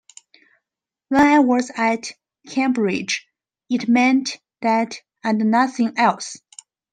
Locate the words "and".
5.23-5.37